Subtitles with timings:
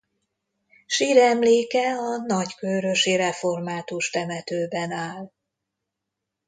[0.85, 5.31] Síremléke a nagykőrösi református temetőben áll.